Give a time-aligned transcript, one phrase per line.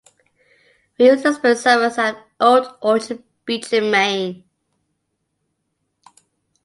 [0.97, 4.43] We used to spend summers at Old Orchard Beach in Maine.